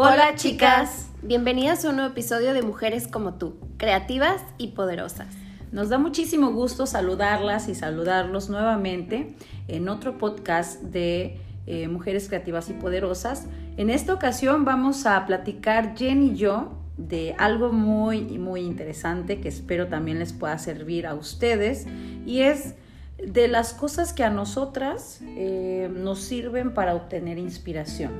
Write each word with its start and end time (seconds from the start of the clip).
Hola 0.00 0.36
chicas, 0.36 1.10
bienvenidas 1.22 1.84
a 1.84 1.90
un 1.90 1.96
nuevo 1.96 2.12
episodio 2.12 2.54
de 2.54 2.62
Mujeres 2.62 3.08
como 3.08 3.34
tú, 3.34 3.56
creativas 3.78 4.40
y 4.56 4.68
poderosas. 4.68 5.26
Nos 5.72 5.88
da 5.88 5.98
muchísimo 5.98 6.52
gusto 6.52 6.86
saludarlas 6.86 7.68
y 7.68 7.74
saludarlos 7.74 8.48
nuevamente 8.48 9.34
en 9.66 9.88
otro 9.88 10.16
podcast 10.16 10.80
de 10.82 11.40
eh, 11.66 11.88
Mujeres 11.88 12.28
Creativas 12.28 12.70
y 12.70 12.74
Poderosas. 12.74 13.48
En 13.76 13.90
esta 13.90 14.14
ocasión 14.14 14.64
vamos 14.64 15.04
a 15.04 15.26
platicar 15.26 15.96
Jen 15.96 16.22
y 16.22 16.36
yo 16.36 16.78
de 16.96 17.34
algo 17.36 17.72
muy, 17.72 18.20
muy 18.38 18.60
interesante 18.60 19.40
que 19.40 19.48
espero 19.48 19.88
también 19.88 20.20
les 20.20 20.32
pueda 20.32 20.58
servir 20.58 21.08
a 21.08 21.14
ustedes 21.14 21.88
y 22.24 22.42
es 22.42 22.76
de 23.18 23.48
las 23.48 23.74
cosas 23.74 24.12
que 24.12 24.22
a 24.22 24.30
nosotras 24.30 25.22
eh, 25.24 25.90
nos 25.92 26.20
sirven 26.20 26.72
para 26.72 26.94
obtener 26.94 27.36
inspiración. 27.36 28.12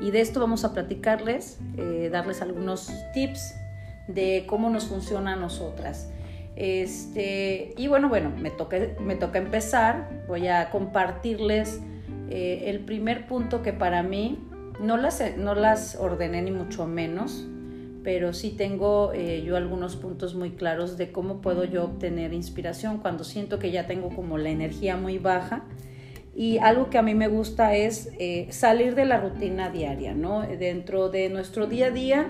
Y 0.00 0.10
de 0.10 0.20
esto 0.20 0.40
vamos 0.40 0.64
a 0.64 0.72
platicarles, 0.72 1.58
eh, 1.76 2.10
darles 2.12 2.42
algunos 2.42 2.90
tips 3.14 3.54
de 4.08 4.44
cómo 4.46 4.70
nos 4.70 4.86
funciona 4.86 5.32
a 5.32 5.36
nosotras. 5.36 6.10
Este, 6.54 7.74
y 7.76 7.86
bueno, 7.88 8.08
bueno, 8.08 8.30
me 8.30 8.50
toca, 8.50 8.78
me 9.00 9.16
toca 9.16 9.38
empezar. 9.38 10.24
Voy 10.28 10.48
a 10.48 10.70
compartirles 10.70 11.80
eh, 12.28 12.64
el 12.66 12.80
primer 12.80 13.26
punto 13.26 13.62
que 13.62 13.72
para 13.72 14.02
mí 14.02 14.38
no 14.80 14.96
las, 14.96 15.22
no 15.36 15.54
las 15.54 15.96
ordené 15.96 16.42
ni 16.42 16.50
mucho 16.50 16.86
menos, 16.86 17.46
pero 18.02 18.32
sí 18.32 18.50
tengo 18.50 19.12
eh, 19.14 19.42
yo 19.44 19.56
algunos 19.56 19.96
puntos 19.96 20.34
muy 20.34 20.50
claros 20.50 20.96
de 20.96 21.12
cómo 21.12 21.40
puedo 21.40 21.64
yo 21.64 21.84
obtener 21.84 22.32
inspiración 22.32 22.98
cuando 22.98 23.24
siento 23.24 23.58
que 23.58 23.70
ya 23.70 23.86
tengo 23.86 24.10
como 24.10 24.38
la 24.38 24.50
energía 24.50 24.96
muy 24.96 25.18
baja 25.18 25.64
y 26.36 26.58
algo 26.58 26.90
que 26.90 26.98
a 26.98 27.02
mí 27.02 27.14
me 27.14 27.28
gusta 27.28 27.74
es 27.74 28.10
eh, 28.18 28.46
salir 28.50 28.94
de 28.94 29.06
la 29.06 29.18
rutina 29.18 29.70
diaria, 29.70 30.12
¿no? 30.12 30.42
Dentro 30.42 31.08
de 31.08 31.30
nuestro 31.30 31.66
día 31.66 31.86
a 31.86 31.90
día, 31.90 32.28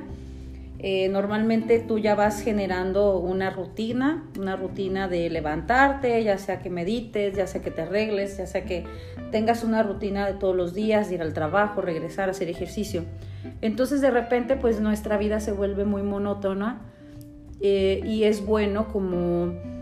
eh, 0.78 1.08
normalmente 1.08 1.80
tú 1.80 1.98
ya 1.98 2.14
vas 2.14 2.40
generando 2.40 3.18
una 3.18 3.50
rutina, 3.50 4.24
una 4.38 4.54
rutina 4.54 5.08
de 5.08 5.28
levantarte, 5.28 6.22
ya 6.22 6.38
sea 6.38 6.60
que 6.60 6.70
medites, 6.70 7.34
ya 7.34 7.48
sea 7.48 7.62
que 7.62 7.72
te 7.72 7.82
arregles, 7.82 8.38
ya 8.38 8.46
sea 8.46 8.64
que 8.64 8.84
tengas 9.32 9.64
una 9.64 9.82
rutina 9.82 10.24
de 10.26 10.34
todos 10.34 10.54
los 10.54 10.72
días, 10.72 11.08
de 11.08 11.16
ir 11.16 11.22
al 11.22 11.32
trabajo, 11.32 11.80
regresar, 11.80 12.30
hacer 12.30 12.48
ejercicio. 12.48 13.04
Entonces 13.60 14.00
de 14.00 14.12
repente 14.12 14.54
pues 14.54 14.80
nuestra 14.80 15.16
vida 15.16 15.40
se 15.40 15.50
vuelve 15.50 15.84
muy 15.84 16.02
monótona 16.02 16.80
eh, 17.60 18.02
y 18.04 18.22
es 18.22 18.46
bueno 18.46 18.86
como 18.92 19.75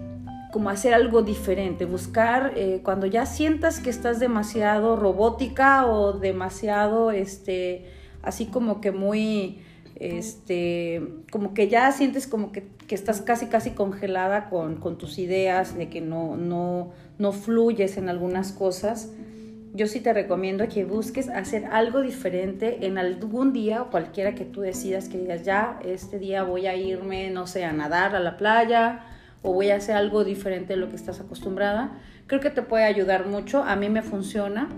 como 0.54 0.70
hacer 0.70 0.94
algo 0.94 1.22
diferente, 1.22 1.84
buscar 1.84 2.52
eh, 2.54 2.78
cuando 2.84 3.06
ya 3.06 3.26
sientas 3.26 3.80
que 3.80 3.90
estás 3.90 4.20
demasiado 4.20 4.94
robótica 4.94 5.84
o 5.84 6.12
demasiado, 6.12 7.10
este, 7.10 7.86
así 8.22 8.46
como 8.46 8.80
que 8.80 8.92
muy, 8.92 9.58
este, 9.96 11.02
como 11.32 11.54
que 11.54 11.66
ya 11.66 11.90
sientes 11.90 12.28
como 12.28 12.52
que, 12.52 12.68
estás 12.88 13.20
casi, 13.20 13.46
casi 13.46 13.70
congelada 13.72 14.48
con, 14.48 14.78
tus 14.96 15.18
ideas, 15.18 15.76
de 15.76 15.88
que 15.88 16.00
no, 16.00 16.36
no, 16.36 16.92
no 17.18 17.32
fluyes 17.32 17.96
en 17.96 18.08
algunas 18.08 18.52
cosas. 18.52 19.10
Yo 19.72 19.88
sí 19.88 19.98
te 19.98 20.12
recomiendo 20.12 20.68
que 20.68 20.84
busques 20.84 21.30
hacer 21.30 21.64
algo 21.64 22.00
diferente 22.00 22.86
en 22.86 22.96
algún 22.96 23.52
día 23.52 23.82
o 23.82 23.90
cualquiera 23.90 24.36
que 24.36 24.44
tú 24.44 24.60
decidas 24.60 25.08
que 25.08 25.18
digas, 25.18 25.42
ya, 25.42 25.80
este 25.84 26.20
día 26.20 26.44
voy 26.44 26.68
a 26.68 26.76
irme, 26.76 27.30
no 27.30 27.48
sé, 27.48 27.64
a 27.64 27.72
nadar 27.72 28.14
a 28.14 28.20
la 28.20 28.36
playa, 28.36 29.10
o 29.44 29.52
voy 29.52 29.70
a 29.70 29.76
hacer 29.76 29.94
algo 29.94 30.24
diferente 30.24 30.72
de 30.72 30.78
lo 30.78 30.88
que 30.88 30.96
estás 30.96 31.20
acostumbrada, 31.20 31.92
creo 32.26 32.40
que 32.40 32.50
te 32.50 32.62
puede 32.62 32.84
ayudar 32.84 33.26
mucho. 33.26 33.62
A 33.62 33.76
mí 33.76 33.90
me 33.90 34.02
funciona. 34.02 34.68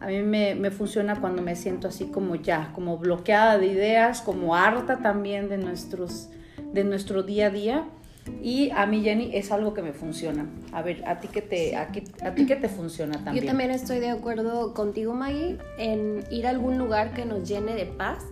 A 0.00 0.08
mí 0.08 0.20
me, 0.20 0.70
funciona 0.70 1.20
cuando 1.20 1.40
me 1.40 1.56
siento 1.56 1.88
así 1.88 2.06
como 2.06 2.34
ya, 2.34 2.70
como 2.74 2.98
bloqueada 2.98 3.56
de 3.56 3.68
ideas, 3.68 4.20
como 4.20 4.54
harta 4.54 4.98
también 4.98 5.48
de, 5.48 5.56
nuestros, 5.56 6.28
de 6.74 6.84
nuestro 6.84 7.22
día 7.22 7.46
a 7.46 7.50
día. 7.50 7.84
Y 8.42 8.70
a 8.70 8.84
mí, 8.86 9.02
Jenny, 9.02 9.30
es 9.32 9.52
algo 9.52 9.72
que 9.72 9.80
me 9.80 9.92
funciona. 9.92 10.46
A 10.72 10.82
ver, 10.82 11.04
¿a 11.06 11.20
ti 11.20 11.28
qué 11.28 11.40
te, 11.40 11.76
a, 11.76 11.88
a 12.22 12.34
ti 12.34 12.46
qué 12.46 12.56
te 12.56 12.68
funciona 12.68 13.14
también? 13.24 13.44
Yo 13.44 13.46
también 13.46 13.70
estoy 13.70 14.00
de 14.00 14.10
acuerdo 14.10 14.74
contigo, 14.74 15.14
Maggie, 15.14 15.56
en 15.78 16.24
ir 16.30 16.48
a 16.48 16.50
algún 16.50 16.76
lugar 16.78 17.14
que 17.14 17.24
nos 17.24 17.48
llene 17.48 17.74
de 17.74 17.86
paz. 17.86 18.24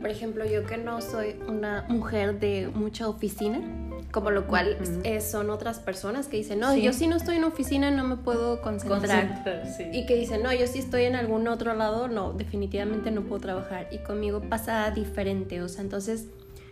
Por 0.00 0.08
ejemplo, 0.08 0.46
yo 0.46 0.64
que 0.64 0.78
no 0.78 1.02
soy 1.02 1.34
una 1.46 1.84
mujer 1.88 2.38
de 2.38 2.70
mucha 2.72 3.08
oficina, 3.08 3.89
como 4.12 4.30
lo 4.30 4.46
cual 4.46 4.76
son 5.20 5.50
otras 5.50 5.78
personas 5.78 6.26
que 6.26 6.36
dicen, 6.36 6.60
no, 6.60 6.74
yo 6.76 6.92
si 6.92 7.06
no 7.06 7.16
estoy 7.16 7.36
en 7.36 7.44
oficina 7.44 7.90
no 7.90 8.04
me 8.04 8.16
puedo 8.16 8.60
concentrar. 8.60 9.44
Y 9.92 10.06
que 10.06 10.16
dicen, 10.16 10.42
no, 10.42 10.52
yo 10.52 10.66
si 10.66 10.78
estoy 10.78 11.04
en 11.04 11.16
algún 11.16 11.46
otro 11.48 11.74
lado, 11.74 12.08
no, 12.08 12.32
definitivamente 12.32 13.10
no 13.10 13.22
puedo 13.22 13.40
trabajar. 13.40 13.88
Y 13.90 13.98
conmigo 13.98 14.40
pasa 14.40 14.90
diferente, 14.90 15.62
o 15.62 15.68
sea, 15.68 15.82
entonces 15.82 16.26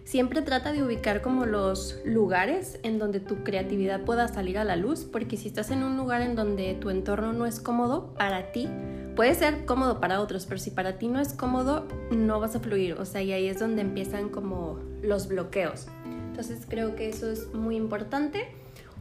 siempre 0.04 0.40
trata 0.40 0.72
de 0.72 0.82
ubicar 0.82 1.20
como 1.20 1.44
los 1.44 2.00
lugares 2.04 2.80
en 2.82 2.98
donde 2.98 3.20
tu 3.20 3.44
creatividad 3.44 4.00
pueda 4.00 4.26
salir 4.26 4.58
a 4.58 4.64
la 4.64 4.74
luz, 4.74 5.04
porque 5.04 5.36
si 5.36 5.48
estás 5.48 5.70
en 5.70 5.82
un 5.82 5.96
lugar 5.96 6.22
en 6.22 6.34
donde 6.34 6.74
tu 6.74 6.90
entorno 6.90 7.32
no 7.34 7.44
es 7.44 7.60
cómodo 7.60 8.14
para 8.14 8.50
ti, 8.50 8.68
puede 9.16 9.34
ser 9.34 9.66
cómodo 9.66 10.00
para 10.00 10.20
otros, 10.20 10.46
pero 10.46 10.58
si 10.58 10.70
para 10.70 10.96
ti 10.96 11.08
no 11.08 11.20
es 11.20 11.34
cómodo, 11.34 11.86
no 12.10 12.40
vas 12.40 12.56
a 12.56 12.60
fluir, 12.60 12.94
o 12.94 13.04
sea, 13.04 13.20
y 13.20 13.32
ahí 13.32 13.48
es 13.48 13.58
donde 13.58 13.82
empiezan 13.82 14.30
como 14.30 14.78
los 15.02 15.28
bloqueos. 15.28 15.88
Entonces 16.38 16.66
creo 16.68 16.94
que 16.94 17.08
eso 17.08 17.28
es 17.28 17.52
muy 17.52 17.74
importante. 17.74 18.46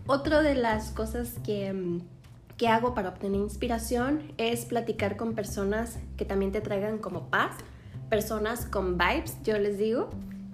Otra 0.07 0.41
de 0.41 0.55
las 0.55 0.89
cosas 0.89 1.35
que, 1.45 1.99
que 2.57 2.67
hago 2.67 2.95
para 2.95 3.09
obtener 3.09 3.39
inspiración 3.39 4.33
es 4.39 4.65
platicar 4.65 5.17
con 5.17 5.35
personas 5.35 5.99
que 6.17 6.25
también 6.25 6.51
te 6.51 6.61
traigan 6.61 6.97
como 6.97 7.29
paz, 7.29 7.55
personas 8.09 8.65
con 8.65 8.97
vibes, 8.97 9.37
yo 9.43 9.59
les 9.59 9.77
digo, 9.77 10.09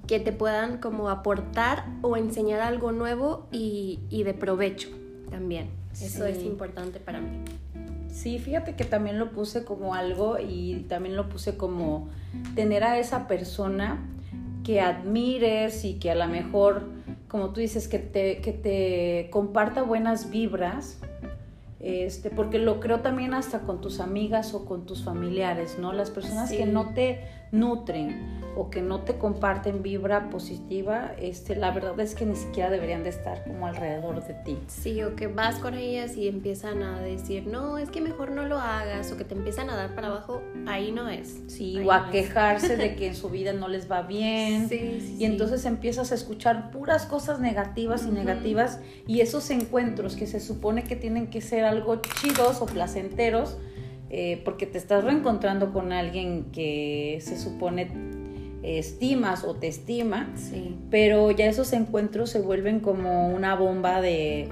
que 0.08 0.20
te 0.20 0.34
puedan 0.34 0.80
como 0.80 1.10
aportar 1.10 1.86
o 2.02 2.18
enseñar 2.18 2.60
algo 2.60 2.92
nuevo 2.92 3.48
y, 3.50 4.02
y 4.10 4.24
de 4.24 4.34
provecho 4.34 4.90
también. 5.32 5.70
Eso 5.94 6.26
es 6.26 6.44
importante 6.44 7.00
para 7.00 7.22
mí. 7.22 7.46
Sí, 8.12 8.40
fíjate 8.40 8.76
que 8.76 8.84
también 8.84 9.20
lo 9.20 9.32
puse 9.32 9.64
como 9.64 9.96
algo 9.96 10.38
y 10.38 10.86
también 10.90 11.16
lo 11.16 11.30
puse 11.30 11.56
como 11.56 12.10
tener 12.56 12.84
a 12.84 13.00
esa 13.00 13.26
persona 13.30 14.06
que 14.64 14.82
admires 14.82 15.86
y 15.86 15.96
que 15.96 16.12
a 16.12 16.16
lo 16.16 16.28
mejor, 16.28 16.84
como 17.28 17.50
tú 17.50 17.60
dices, 17.60 17.88
que 17.88 18.00
te, 18.00 18.42
que 18.42 18.52
te 18.54 19.30
comparta 19.32 19.84
buenas 19.84 20.30
vibras, 20.30 21.00
este, 21.80 22.30
porque 22.30 22.60
lo 22.60 22.80
creo 22.80 23.02
también 23.02 23.34
hasta 23.34 23.60
con 23.60 23.82
tus 23.82 24.00
amigas 24.00 24.54
o 24.54 24.66
con 24.66 24.86
tus 24.86 25.04
familiares, 25.04 25.78
¿no? 25.80 25.92
Las 25.92 26.12
personas 26.12 26.52
que 26.52 26.66
no 26.66 26.94
te 26.94 27.20
nutren 27.54 28.42
o 28.56 28.70
que 28.70 28.82
no 28.82 29.02
te 29.02 29.16
comparten 29.16 29.82
vibra 29.82 30.30
positiva, 30.30 31.14
este, 31.20 31.56
la 31.56 31.72
verdad 31.72 32.00
es 32.00 32.14
que 32.14 32.26
ni 32.26 32.36
siquiera 32.36 32.70
deberían 32.70 33.04
de 33.04 33.10
estar 33.10 33.44
como 33.44 33.66
alrededor 33.66 34.26
de 34.26 34.34
ti. 34.34 34.60
Sí, 34.68 35.02
o 35.02 35.16
que 35.16 35.28
vas 35.28 35.56
con 35.56 35.74
ellas 35.76 36.16
y 36.18 36.28
empiezan 36.28 36.84
a 36.84 37.00
decir, 37.00 37.48
no, 37.48 37.78
es 37.78 37.90
que 37.90 38.02
mejor 38.02 38.32
no 38.32 38.46
lo 38.46 38.60
hagas, 38.60 39.12
o 39.12 39.18
que 39.18 39.24
te 39.24 39.34
empiezan 39.34 39.70
a 39.70 39.76
dar 39.76 39.96
para 39.96 40.08
abajo, 40.08 40.44
ahí 40.68 40.92
no 40.92 41.10
es. 41.10 41.42
Sí, 41.48 41.80
o 41.80 41.92
a 41.92 42.12
quejarse 42.12 42.78
de 42.78 42.96
que 42.96 43.08
en 43.08 43.16
su 43.16 43.30
vida 43.30 43.54
no 43.54 43.68
les 43.68 43.90
va 43.90 44.04
bien. 44.04 44.70
Sí, 44.70 45.16
y 45.18 45.26
entonces 45.26 45.66
empiezas 45.66 46.12
a 46.12 46.16
escuchar 46.16 46.72
puras 46.72 47.06
cosas 47.06 47.40
negativas 47.40 48.06
y 48.06 48.12
negativas 48.12 48.80
y 49.08 49.22
esos 49.22 49.50
encuentros 49.50 50.16
que 50.16 50.28
se 50.28 50.40
supone 50.40 50.84
que 50.84 50.96
tienen 50.96 51.28
que 51.28 51.42
ser 51.42 51.66
algo 51.66 52.02
chidos 52.02 52.62
o 52.62 52.66
placenteros, 52.66 53.58
eh, 54.16 54.40
porque 54.46 54.68
te 54.68 54.78
estás 54.78 55.04
reencontrando 55.04 55.74
con 55.74 55.92
alguien 55.92 56.52
que 56.52 57.18
se 57.20 57.36
supone 57.36 57.90
estimas 58.62 59.44
o 59.44 59.56
te 59.56 59.68
estima, 59.68 60.32
pero 60.92 61.32
ya 61.32 61.48
esos 61.48 61.74
encuentros 61.74 62.30
se 62.30 62.40
vuelven 62.40 62.80
como 62.80 63.30
una 63.30 63.56
bomba 63.56 64.02
de, 64.02 64.50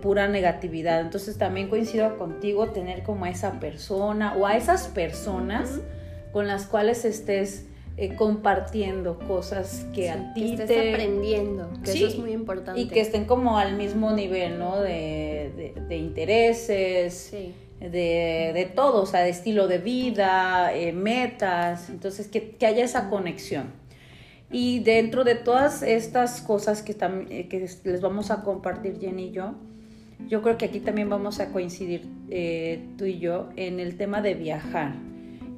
pura 0.00 0.28
negatividad. 0.28 1.02
Entonces 1.02 1.36
también 1.36 1.68
coincido 1.68 2.16
contigo 2.16 2.70
tener 2.70 3.02
como 3.02 3.26
a 3.26 3.30
esa 3.30 3.60
persona 3.60 4.34
o 4.38 4.46
a 4.46 4.56
esas 4.56 4.88
personas 4.88 5.82
con 6.32 6.46
las 6.46 6.64
cuales 6.64 7.04
estés 7.04 7.66
eh, 7.98 8.14
compartiendo 8.16 9.18
cosas 9.18 9.84
que 9.92 10.08
a 10.08 10.32
ti 10.32 10.56
que 10.56 10.62
estés 10.62 10.94
aprendiendo, 10.94 11.68
que 11.84 11.92
eso 11.92 12.06
es 12.06 12.18
muy 12.18 12.32
importante. 12.32 12.80
Y 12.80 12.88
que 12.88 13.02
estén 13.02 13.26
como 13.26 13.58
al 13.58 13.76
mismo 13.76 14.12
nivel, 14.12 14.58
¿no? 14.58 14.80
De, 14.80 15.74
de 15.86 15.96
intereses. 15.98 17.12
Sí 17.12 17.52
de, 17.80 18.52
de, 18.54 18.70
todo, 18.74 19.02
o 19.02 19.06
sea, 19.06 19.20
de 19.20 19.30
estilo 19.30 19.68
de 19.68 19.78
vida, 19.78 20.74
eh, 20.74 20.92
metas, 20.92 21.90
entonces 21.90 22.28
que, 22.28 22.56
haya 22.66 22.84
esa 22.84 23.10
conexión. 23.10 23.72
Y 24.50 24.80
dentro 24.80 25.24
de 25.24 25.34
todas 25.34 25.82
estas 25.82 26.40
cosas 26.40 26.82
que, 26.82 26.96
eh, 27.30 27.48
que 27.48 27.68
les 27.84 28.00
vamos 28.00 28.30
a 28.30 28.42
compartir 28.42 28.98
Jenny 29.00 29.26
y 29.26 29.32
yo, 29.32 29.54
yo 30.28 30.40
creo 30.40 30.56
que 30.56 30.64
aquí 30.64 30.80
también 30.80 31.10
vamos 31.10 31.40
a 31.40 31.52
coincidir 31.52 32.08
eh, 32.30 32.88
tú 32.96 33.04
y 33.04 33.18
yo 33.18 33.50
en 33.56 33.80
el 33.80 33.96
tema 33.96 34.22
de 34.22 34.34
viajar. 34.34 34.94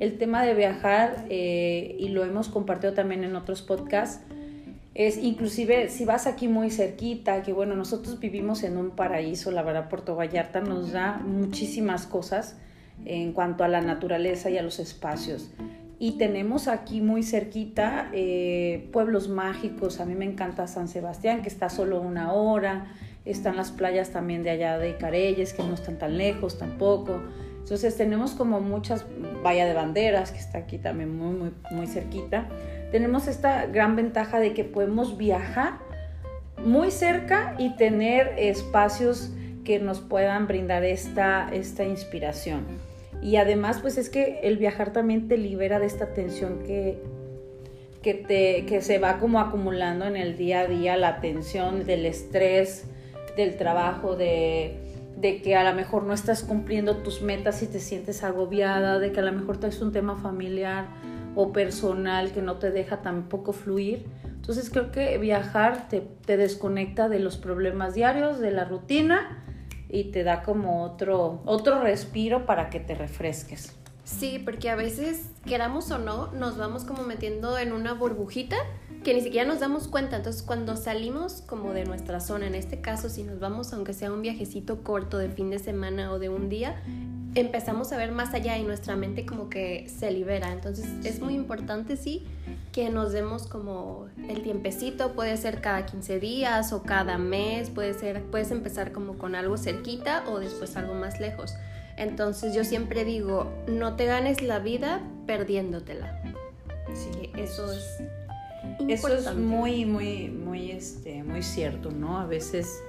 El 0.00 0.17
tema 0.17 0.44
de 0.44 0.55
viajar, 0.55 1.26
y 1.29 2.09
lo 2.11 2.25
hemos 2.25 2.49
compartido 2.49 2.93
también 2.93 3.25
en 3.25 3.35
otros 3.35 3.62
podcasts, 3.62 4.27
es 4.98 5.16
inclusive 5.16 5.90
si 5.90 6.04
vas 6.04 6.26
aquí 6.26 6.48
muy 6.48 6.72
cerquita, 6.72 7.44
que 7.44 7.52
bueno, 7.52 7.76
nosotros 7.76 8.18
vivimos 8.18 8.64
en 8.64 8.76
un 8.76 8.90
paraíso, 8.90 9.52
la 9.52 9.62
verdad 9.62 9.88
Puerto 9.88 10.16
Vallarta 10.16 10.60
nos 10.60 10.90
da 10.90 11.18
muchísimas 11.18 12.04
cosas 12.04 12.56
en 13.04 13.32
cuanto 13.32 13.62
a 13.62 13.68
la 13.68 13.80
naturaleza 13.80 14.50
y 14.50 14.58
a 14.58 14.62
los 14.62 14.80
espacios. 14.80 15.52
Y 16.00 16.18
tenemos 16.18 16.66
aquí 16.66 17.00
muy 17.00 17.22
cerquita 17.22 18.10
eh, 18.12 18.88
pueblos 18.92 19.28
mágicos. 19.28 20.00
A 20.00 20.04
mí 20.04 20.16
me 20.16 20.24
encanta 20.24 20.66
San 20.66 20.88
Sebastián, 20.88 21.42
que 21.42 21.48
está 21.48 21.68
solo 21.68 22.00
una 22.00 22.32
hora. 22.32 22.92
Están 23.24 23.56
las 23.56 23.70
playas 23.70 24.10
también 24.10 24.42
de 24.42 24.50
allá 24.50 24.78
de 24.78 24.96
Careyes, 24.96 25.52
que 25.52 25.62
no 25.62 25.74
están 25.74 25.98
tan 25.98 26.18
lejos 26.18 26.58
tampoco. 26.58 27.20
Entonces 27.60 27.96
tenemos 27.96 28.32
como 28.32 28.60
muchas, 28.60 29.06
Valla 29.44 29.64
de 29.64 29.74
Banderas, 29.74 30.32
que 30.32 30.38
está 30.38 30.58
aquí 30.58 30.78
también 30.78 31.16
muy, 31.16 31.36
muy, 31.36 31.52
muy 31.70 31.86
cerquita. 31.86 32.48
Tenemos 32.90 33.29
esta 33.29 33.67
gran 33.67 33.96
ventaja 33.96 34.40
de 34.40 34.55
que 34.55 34.64
podemos 34.64 35.19
viajar 35.19 35.79
muy 36.64 36.90
cerca 36.90 37.55
y 37.58 37.76
tener 37.76 38.35
espacios 38.38 39.31
que 39.64 39.79
nos 39.79 40.00
puedan 40.00 40.46
brindar 40.46 40.85
esta, 40.85 41.49
esta 41.52 41.85
inspiración. 41.85 42.64
Y 43.20 43.37
además, 43.37 43.81
pues 43.81 43.99
es 43.99 44.08
que 44.08 44.40
el 44.43 44.56
viajar 44.56 44.93
también 44.93 45.29
te 45.29 45.37
libera 45.37 45.79
de 45.79 45.87
esta 45.87 46.14
tensión 46.14 46.61
que, 46.61 47.02
que, 48.02 48.14
te, 48.14 48.64
que 48.64 48.81
se 48.81 48.99
va 48.99 49.19
como 49.19 49.41
acumulando 49.41 50.06
en 50.06 50.17
el 50.17 50.37
día 50.37 50.61
a 50.61 50.67
día, 50.67 50.96
la 50.96 51.20
tensión 51.20 51.84
del 51.84 52.06
estrés, 52.06 52.84
del 53.37 53.56
trabajo, 53.56 54.17
de, 54.17 54.76
de 55.17 55.43
que 55.43 55.56
a 55.56 55.69
lo 55.69 55.76
mejor 55.76 56.05
no 56.05 56.14
estás 56.14 56.43
cumpliendo 56.43 56.99
tus 56.99 57.20
metas 57.20 57.62
y 57.62 57.67
te 57.67 57.81
sientes 57.81 58.25
agobiada, 58.25 58.99
de 58.99 59.12
que 59.12 59.20
a 59.20 59.25
lo 59.25 59.32
mejor 59.32 59.58
es 59.64 59.82
un 59.82 59.93
tema 59.93 60.17
familiar 60.17 60.87
o 61.40 61.52
personal 61.52 62.32
que 62.32 62.43
no 62.43 62.56
te 62.56 62.73
deja 62.73 63.00
tampoco 63.00 63.52
fluir. 63.52 64.06
Entonces 64.25 64.70
creo 64.70 64.90
que 64.90 65.19
viajar 65.19 65.88
te, 65.88 66.00
te 66.00 66.37
desconecta 66.37 67.08
de 67.08 67.20
los 67.20 67.37
problemas 67.37 67.94
diarios, 67.94 68.40
de 68.40 68.50
la 68.50 68.64
rutina 68.64 69.44
y 69.88 70.11
te 70.11 70.25
da 70.25 70.43
como 70.43 70.82
otro, 70.82 71.40
otro 71.44 71.81
respiro 71.81 72.44
para 72.44 72.70
que 72.70 72.81
te 72.81 72.96
refresques. 72.96 73.76
Sí, 74.02 74.43
porque 74.44 74.69
a 74.69 74.75
veces, 74.75 75.31
queramos 75.46 75.93
o 75.93 75.99
no, 75.99 76.32
nos 76.32 76.58
vamos 76.58 76.82
como 76.82 77.05
metiendo 77.05 77.56
en 77.56 77.73
una 77.73 77.93
burbujita 77.93 78.56
que 79.04 79.14
ni 79.14 79.20
siquiera 79.20 79.46
nos 79.46 79.60
damos 79.60 79.88
cuenta. 79.88 80.16
Entonces, 80.16 80.42
cuando 80.42 80.76
salimos 80.76 81.42
como 81.42 81.72
de 81.72 81.84
nuestra 81.84 82.20
zona, 82.20 82.46
en 82.46 82.54
este 82.54 82.80
caso, 82.80 83.08
si 83.08 83.22
nos 83.22 83.38
vamos, 83.38 83.72
aunque 83.72 83.92
sea 83.92 84.12
un 84.12 84.22
viajecito 84.22 84.82
corto 84.82 85.18
de 85.18 85.28
fin 85.28 85.50
de 85.50 85.58
semana 85.58 86.12
o 86.12 86.18
de 86.18 86.28
un 86.28 86.48
día, 86.48 86.82
empezamos 87.34 87.92
a 87.92 87.96
ver 87.96 88.12
más 88.12 88.34
allá 88.34 88.56
y 88.58 88.64
nuestra 88.64 88.96
mente 88.96 89.24
como 89.24 89.48
que 89.48 89.88
se 89.88 90.10
libera. 90.10 90.52
Entonces 90.52 90.86
es 91.04 91.20
muy 91.20 91.34
importante, 91.34 91.96
sí, 91.96 92.26
que 92.72 92.90
nos 92.90 93.12
demos 93.12 93.46
como 93.46 94.08
el 94.28 94.42
tiempecito, 94.42 95.12
puede 95.12 95.36
ser 95.36 95.60
cada 95.60 95.86
15 95.86 96.20
días 96.20 96.72
o 96.72 96.82
cada 96.82 97.18
mes, 97.18 97.70
puede 97.70 97.94
ser, 97.94 98.22
puedes 98.24 98.50
empezar 98.50 98.92
como 98.92 99.18
con 99.18 99.34
algo 99.34 99.56
cerquita 99.56 100.24
o 100.28 100.38
después 100.38 100.76
algo 100.76 100.94
más 100.94 101.20
lejos. 101.20 101.54
Entonces 101.96 102.54
yo 102.54 102.64
siempre 102.64 103.04
digo, 103.04 103.52
no 103.66 103.96
te 103.96 104.06
ganes 104.06 104.42
la 104.42 104.58
vida 104.60 105.00
perdiéndotela. 105.26 106.22
Sí, 106.94 107.30
eso 107.36 107.72
es... 107.72 108.18
Importante. 108.78 108.94
Eso 108.94 109.30
es 109.30 109.36
muy, 109.36 109.84
muy, 109.84 110.28
muy, 110.28 110.70
este, 110.70 111.22
muy 111.22 111.42
cierto, 111.42 111.90
¿no? 111.90 112.19
A 112.19 112.26
veces 112.26 112.82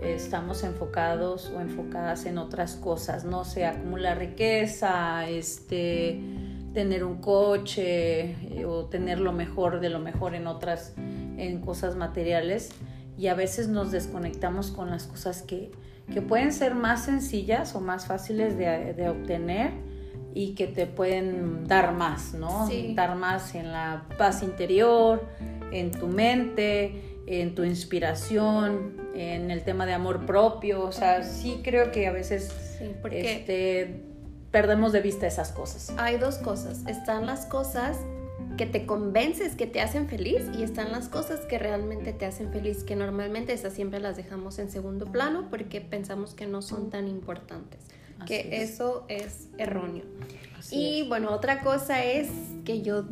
estamos 0.00 0.62
enfocados 0.62 1.50
o 1.54 1.60
enfocadas 1.60 2.26
en 2.26 2.38
otras 2.38 2.76
cosas, 2.76 3.24
no 3.24 3.44
sé, 3.44 3.64
acumular 3.64 4.18
riqueza, 4.18 5.28
este, 5.28 6.20
tener 6.74 7.04
un 7.04 7.16
coche 7.22 8.36
eh, 8.58 8.64
o 8.66 8.84
tener 8.84 9.18
lo 9.18 9.32
mejor 9.32 9.80
de 9.80 9.88
lo 9.88 9.98
mejor 9.98 10.34
en 10.34 10.46
otras, 10.46 10.94
en 10.98 11.60
cosas 11.60 11.96
materiales 11.96 12.70
y 13.16 13.28
a 13.28 13.34
veces 13.34 13.68
nos 13.68 13.90
desconectamos 13.90 14.70
con 14.70 14.90
las 14.90 15.04
cosas 15.04 15.42
que, 15.42 15.70
que 16.12 16.20
pueden 16.20 16.52
ser 16.52 16.74
más 16.74 17.06
sencillas 17.06 17.74
o 17.74 17.80
más 17.80 18.06
fáciles 18.06 18.58
de, 18.58 18.92
de, 18.92 19.08
obtener 19.08 19.72
y 20.36 20.52
que 20.52 20.66
te 20.66 20.86
pueden 20.86 21.66
dar 21.66 21.94
más, 21.94 22.34
¿no? 22.34 22.68
Dar 22.94 23.16
más 23.16 23.54
en 23.54 23.72
la 23.72 24.04
paz 24.18 24.42
interior, 24.42 25.24
en 25.72 25.90
tu 25.90 26.08
mente, 26.08 27.22
en 27.26 27.54
tu 27.54 27.64
inspiración, 27.64 28.98
en 29.14 29.50
el 29.50 29.64
tema 29.64 29.86
de 29.86 29.94
amor 29.94 30.26
propio. 30.26 30.82
O 30.82 30.92
sea, 30.92 31.22
sí 31.22 31.62
creo 31.64 31.90
que 31.90 32.06
a 32.06 32.12
veces 32.12 32.52
este, 33.10 34.02
perdemos 34.50 34.92
de 34.92 35.00
vista 35.00 35.26
esas 35.26 35.52
cosas. 35.52 35.94
Hay 35.96 36.18
dos 36.18 36.36
cosas. 36.36 36.82
Están 36.86 37.24
las 37.24 37.46
cosas 37.46 37.96
que 38.58 38.66
te 38.66 38.84
convences 38.84 39.54
que 39.54 39.66
te 39.66 39.80
hacen 39.80 40.06
feliz 40.06 40.42
y 40.54 40.62
están 40.62 40.92
las 40.92 41.08
cosas 41.08 41.40
que 41.40 41.58
realmente 41.58 42.12
te 42.12 42.26
hacen 42.26 42.52
feliz, 42.52 42.84
que 42.84 42.94
normalmente 42.94 43.54
esas 43.54 43.72
siempre 43.72 44.00
las 44.00 44.18
dejamos 44.18 44.58
en 44.58 44.70
segundo 44.70 45.06
plano 45.06 45.48
porque 45.48 45.80
pensamos 45.80 46.34
que 46.34 46.46
no 46.46 46.60
son 46.60 46.90
tan 46.90 47.08
importantes. 47.08 47.80
Que 48.24 48.62
eso 48.62 49.04
es 49.08 49.48
erróneo. 49.58 50.04
y 50.70 51.06
bueno, 51.08 51.30
otra 51.32 51.60
cosa 51.60 52.04
es 52.04 52.28
que 52.64 52.82
yo, 52.82 53.04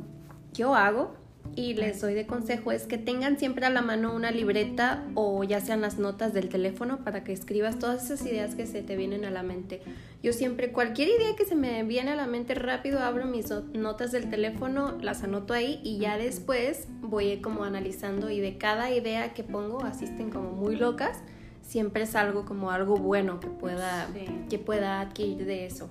yo 0.52 0.74
hago 0.74 1.14
y 1.56 1.74
les 1.74 2.00
doy 2.00 2.14
de 2.14 2.26
consejo 2.26 2.72
es 2.72 2.86
que 2.86 2.98
tengan 2.98 3.38
siempre 3.38 3.66
a 3.66 3.70
la 3.70 3.82
mano 3.82 4.14
una 4.14 4.30
libreta 4.30 5.04
o 5.14 5.44
ya 5.44 5.60
sean 5.60 5.80
las 5.80 5.98
notas 5.98 6.32
del 6.32 6.48
teléfono 6.48 7.04
para 7.04 7.22
que 7.22 7.32
escribas 7.32 7.78
todas 7.78 8.04
esas 8.04 8.26
ideas 8.26 8.54
que 8.54 8.66
se 8.66 8.82
te 8.82 8.96
vienen 8.96 9.24
a 9.24 9.30
la 9.30 9.42
mente. 9.42 9.80
Yo 10.22 10.32
siempre, 10.32 10.72
cualquier 10.72 11.08
idea 11.08 11.36
que 11.36 11.44
se 11.44 11.54
me 11.54 11.82
viene 11.84 12.12
a 12.12 12.16
la 12.16 12.26
mente 12.26 12.54
rápido, 12.54 13.00
abro 13.00 13.26
mis 13.26 13.50
notas 13.72 14.10
del 14.10 14.30
teléfono, 14.30 14.96
las 15.00 15.22
anoto 15.22 15.54
ahí 15.54 15.80
y 15.84 15.98
ya 15.98 16.16
después 16.16 16.88
voy 17.00 17.40
como 17.40 17.64
analizando 17.64 18.30
y 18.30 18.40
de 18.40 18.56
cada 18.56 18.90
idea 18.90 19.34
que 19.34 19.44
pongo, 19.44 19.84
asisten 19.84 20.30
como 20.30 20.50
muy 20.50 20.76
locas, 20.76 21.18
siempre 21.64 22.04
es 22.04 22.14
algo 22.14 22.44
como 22.44 22.70
algo 22.70 22.96
bueno 22.96 23.40
que 23.40 23.48
pueda, 23.48 24.08
que 24.48 24.58
pueda 24.58 25.00
adquirir 25.00 25.44
de 25.44 25.66
eso. 25.66 25.88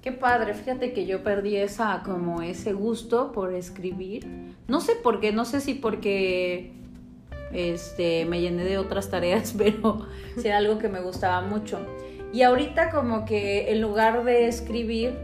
Qué 0.00 0.10
padre, 0.10 0.54
fíjate 0.54 0.92
que 0.92 1.06
yo 1.06 1.22
perdí 1.22 1.56
esa 1.56 2.02
como 2.04 2.42
ese 2.42 2.72
gusto 2.72 3.30
por 3.32 3.52
escribir. 3.52 4.26
No 4.66 4.80
sé 4.80 4.94
por 4.96 5.20
qué, 5.20 5.32
no 5.32 5.44
sé 5.44 5.60
si 5.60 5.74
porque 5.74 6.72
este 7.52 8.24
me 8.24 8.40
llené 8.40 8.64
de 8.64 8.78
otras 8.78 9.10
tareas, 9.10 9.54
pero 9.58 10.06
era 10.42 10.58
algo 10.58 10.78
que 10.78 10.88
me 10.88 11.00
gustaba 11.00 11.40
mucho. 11.42 11.78
Y 12.32 12.42
ahorita 12.42 12.90
como 12.90 13.24
que 13.24 13.70
en 13.70 13.80
lugar 13.80 14.24
de 14.24 14.48
escribir, 14.48 15.14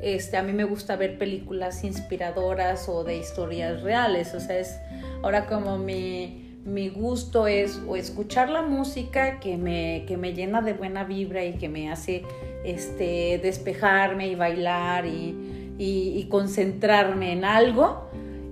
este 0.00 0.36
a 0.36 0.42
mí 0.42 0.52
me 0.52 0.64
gusta 0.64 0.94
ver 0.94 1.18
películas 1.18 1.82
inspiradoras 1.82 2.88
o 2.88 3.02
de 3.02 3.16
historias 3.16 3.82
reales, 3.82 4.34
o 4.34 4.40
sea, 4.40 4.58
es 4.58 4.78
ahora 5.22 5.46
como 5.46 5.78
mi 5.78 6.47
mi 6.68 6.90
gusto 6.90 7.46
es 7.46 7.80
o 7.88 7.96
escuchar 7.96 8.50
la 8.50 8.62
música 8.62 9.40
que 9.40 9.56
me, 9.56 10.04
que 10.06 10.16
me 10.16 10.34
llena 10.34 10.60
de 10.60 10.74
buena 10.74 11.04
vibra 11.04 11.44
y 11.44 11.54
que 11.54 11.68
me 11.68 11.90
hace 11.90 12.24
este, 12.64 13.40
despejarme 13.42 14.28
y 14.28 14.34
bailar 14.34 15.06
y, 15.06 15.74
y, 15.78 16.26
concentrarme 16.28 17.32
en 17.32 17.44
algo. 17.44 18.08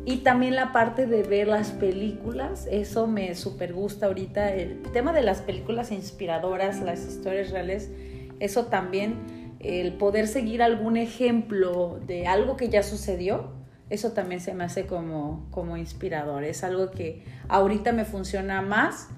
Y 0.07 0.19
también 0.19 0.55
la 0.55 0.73
parte 0.73 1.07
de 1.07 1.25
ver 1.25 1.49
las 1.49 1.73
películas, 1.73 2.69
eso 2.71 3.07
me 3.07 3.35
super 3.35 3.73
gusta 3.75 4.07
ahorita. 4.07 4.55
El 4.55 4.83
tema 4.93 5.13
de 5.13 5.23
las 5.23 5.43
películas 5.43 5.91
inspiradoras, 5.91 6.81
las 6.81 7.07
historias 7.07 7.51
reales, 7.51 7.91
eso 8.39 8.67
también, 8.67 9.17
el 9.59 9.95
poder 9.95 10.29
seguir 10.29 10.63
algún 10.63 10.97
ejemplo 10.97 11.99
de 12.07 12.27
algo 12.27 12.57
que 12.57 12.69
ya 12.69 12.83
sucedió, 12.83 13.51
eso 13.89 14.13
también 14.13 14.41
se 14.41 14.53
me 14.55 14.65
hace 14.65 14.87
como, 14.87 15.47
como 15.51 15.77
inspirador. 15.77 16.45
Es 16.45 16.65
algo 16.65 16.91
que 16.91 17.25
ahorita 17.49 17.93
me 17.93 18.05
funciona 18.05 18.63
más 18.63 19.09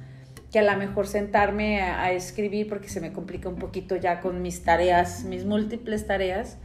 que 0.53 0.59
a 0.59 0.63
lo 0.63 0.77
mejor 0.79 1.07
sentarme 1.07 1.83
a, 1.83 2.13
escribir 2.13 2.69
porque 2.69 2.89
se 2.89 3.01
me 3.01 3.13
complica 3.13 3.49
un 3.49 3.57
poquito 3.57 3.97
ya 3.97 4.21
con 4.21 4.41
mis 4.41 4.63
tareas, 4.63 5.25
mis 5.25 5.45
múltiples 5.45 6.07
tareas. 6.07 6.59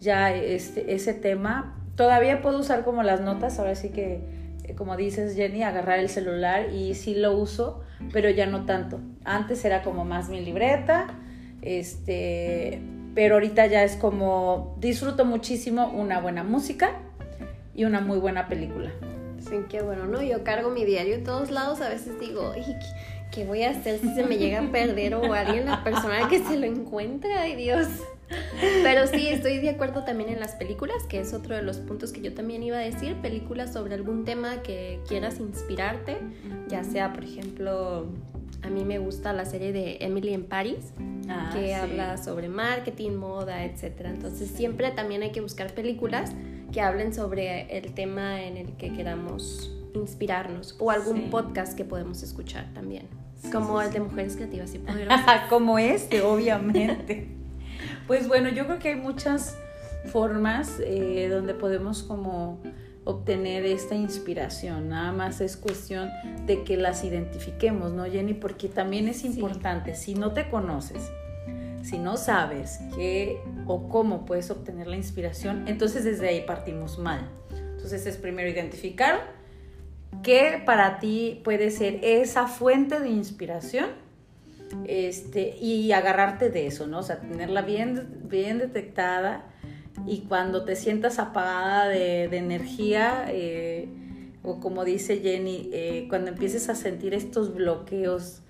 Ya 0.00 0.34
este, 0.34 0.94
ese 0.94 1.14
tema, 1.14 1.80
todavía 1.96 2.42
puedo 2.42 2.58
usar 2.58 2.84
como 2.84 3.02
las 3.02 3.20
notas, 3.20 3.58
ahora 3.58 3.74
sí 3.74 3.88
que, 3.88 4.20
eh, 4.64 4.74
como 4.76 4.96
dices 4.96 5.34
Jenny, 5.34 5.62
agarrar 5.62 5.98
el 5.98 6.08
celular 6.08 6.70
y 6.72 6.94
sí 6.94 7.14
lo 7.14 7.36
uso, 7.36 7.82
pero 8.12 8.30
ya 8.30 8.46
no 8.46 8.66
tanto. 8.66 9.00
Antes 9.24 9.64
era 9.64 9.82
como 9.82 10.04
más 10.04 10.28
mi 10.28 10.40
libreta, 10.40 11.06
este, 11.62 12.82
pero 13.14 13.34
ahorita 13.34 13.66
ya 13.66 13.82
es 13.82 13.96
como 13.96 14.76
disfruto 14.78 15.24
muchísimo 15.24 15.88
una 15.88 16.20
buena 16.20 16.44
música 16.44 17.00
y 17.74 17.84
una 17.84 18.00
muy 18.00 18.18
buena 18.18 18.48
película. 18.48 18.92
Sí, 19.38 19.56
qué 19.68 19.82
bueno, 19.82 20.06
¿no? 20.06 20.22
Yo 20.22 20.42
cargo 20.42 20.70
mi 20.70 20.84
diario 20.84 21.14
en 21.14 21.24
todos 21.24 21.50
lados, 21.50 21.80
a 21.80 21.88
veces 21.88 22.18
digo, 22.18 22.52
¿qué 23.30 23.44
voy 23.44 23.62
a 23.62 23.70
hacer 23.70 23.98
si 24.00 24.14
se 24.14 24.24
me 24.24 24.38
llega 24.38 24.60
a 24.60 24.70
perder 24.70 25.14
o 25.14 25.32
alguien, 25.32 25.66
la 25.66 25.84
persona 25.84 26.28
que 26.28 26.38
se 26.38 26.56
lo 26.56 26.66
encuentra? 26.66 27.42
Ay 27.42 27.56
Dios. 27.56 27.88
Pero 28.82 29.06
sí, 29.06 29.28
estoy 29.28 29.58
de 29.58 29.70
acuerdo 29.70 30.04
también 30.04 30.30
en 30.30 30.40
las 30.40 30.52
películas, 30.52 31.02
que 31.08 31.20
es 31.20 31.34
otro 31.34 31.54
de 31.54 31.62
los 31.62 31.78
puntos 31.78 32.12
que 32.12 32.22
yo 32.22 32.32
también 32.32 32.62
iba 32.62 32.78
a 32.78 32.80
decir, 32.80 33.16
películas 33.16 33.72
sobre 33.72 33.94
algún 33.94 34.24
tema 34.24 34.62
que 34.62 35.00
quieras 35.06 35.40
inspirarte, 35.40 36.16
ya 36.68 36.84
sea, 36.84 37.12
por 37.12 37.24
ejemplo, 37.24 38.06
a 38.62 38.70
mí 38.70 38.84
me 38.84 38.98
gusta 38.98 39.32
la 39.34 39.44
serie 39.44 39.72
de 39.72 39.98
Emily 40.00 40.32
en 40.32 40.44
Paris, 40.44 40.92
ah, 41.28 41.50
que 41.54 41.74
habla 41.74 42.16
sobre 42.16 42.48
marketing, 42.48 43.12
moda, 43.12 43.64
etc. 43.64 44.06
Entonces 44.06 44.48
siempre 44.48 44.90
también 44.90 45.22
hay 45.22 45.30
que 45.30 45.42
buscar 45.42 45.72
películas 45.74 46.32
que 46.74 46.80
hablen 46.80 47.14
sobre 47.14 47.78
el 47.78 47.94
tema 47.94 48.42
en 48.42 48.56
el 48.56 48.72
que 48.72 48.92
queramos 48.92 49.70
inspirarnos 49.94 50.74
o 50.80 50.90
algún 50.90 51.30
podcast 51.30 51.76
que 51.76 51.84
podemos 51.84 52.24
escuchar 52.24 52.66
también, 52.74 53.06
como 53.52 53.80
el 53.80 53.92
de 53.92 54.00
Mujeres 54.00 54.34
Creativas 54.34 54.74
y 54.74 54.78
Poderosas. 54.80 55.48
como 55.48 55.78
este, 55.78 56.22
obviamente. 56.22 57.28
pues 58.08 58.26
bueno, 58.26 58.48
yo 58.48 58.66
creo 58.66 58.80
que 58.80 58.88
hay 58.88 58.96
muchas 58.96 59.56
formas 60.06 60.80
eh, 60.84 61.28
donde 61.30 61.54
podemos 61.54 62.02
como 62.02 62.60
obtener 63.04 63.64
esta 63.64 63.94
inspiración. 63.94 64.88
Nada 64.88 65.12
más 65.12 65.40
es 65.40 65.56
cuestión 65.56 66.10
de 66.44 66.64
que 66.64 66.76
las 66.76 67.04
identifiquemos, 67.04 67.92
¿no, 67.92 68.04
Jenny? 68.04 68.34
Porque 68.34 68.68
también 68.68 69.06
es 69.06 69.24
importante, 69.24 69.94
si 69.94 70.16
no 70.16 70.32
te 70.32 70.50
conoces, 70.50 71.12
si 71.84 71.98
no 71.98 72.16
sabes 72.16 72.80
qué 72.96 73.40
o 73.66 73.88
cómo 73.88 74.24
puedes 74.24 74.50
obtener 74.50 74.86
la 74.86 74.96
inspiración, 74.96 75.68
entonces 75.68 76.02
desde 76.04 76.28
ahí 76.28 76.40
partimos 76.46 76.98
mal. 76.98 77.28
Entonces 77.52 78.06
es 78.06 78.16
primero 78.16 78.48
identificar 78.48 79.20
qué 80.22 80.62
para 80.64 80.98
ti 80.98 81.42
puede 81.44 81.70
ser 81.70 82.00
esa 82.02 82.46
fuente 82.46 83.00
de 83.00 83.10
inspiración 83.10 83.90
este, 84.86 85.56
y 85.60 85.92
agarrarte 85.92 86.48
de 86.48 86.66
eso, 86.66 86.86
¿no? 86.86 87.00
O 87.00 87.02
sea, 87.02 87.20
tenerla 87.20 87.60
bien, 87.60 88.22
bien 88.24 88.58
detectada 88.58 89.44
y 90.06 90.20
cuando 90.22 90.64
te 90.64 90.76
sientas 90.76 91.18
apagada 91.18 91.88
de, 91.88 92.24
energía, 92.24 93.26
eh, 93.28 93.88
o 94.42 94.58
como 94.58 94.86
dice 94.86 95.18
Jenny, 95.18 95.68
eh, 95.74 96.06
cuando 96.08 96.30
empieces 96.30 96.70
a 96.70 96.74
sentir 96.74 97.12
estos 97.12 97.54
bloqueos 97.54 98.40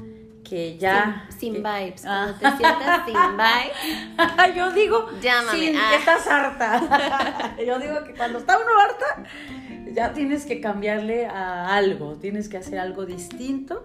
que 0.54 0.78
ya... 0.78 1.26
Sin, 1.36 1.54
vibes, 1.54 2.02
cuando 2.02 2.34
te 2.34 2.56
sientas 2.56 3.04
sin 3.04 3.16
vibes. 3.36 4.54
Yo 4.56 4.70
digo, 4.70 5.10
Llámame. 5.20 5.58
Sin, 5.58 5.76
ah. 5.76 5.94
estás 5.98 6.26
harta. 6.28 7.56
Yo 7.66 7.80
digo 7.80 8.04
que 8.04 8.14
cuando 8.14 8.38
está 8.38 8.56
uno 8.56 8.70
harta, 8.80 9.28
ya 9.92 10.12
tienes 10.12 10.46
que 10.46 10.60
cambiarle 10.60 11.26
a 11.26 11.74
algo, 11.74 12.14
tienes 12.20 12.48
que 12.48 12.56
hacer 12.56 12.78
algo 12.78 13.04
distinto 13.04 13.84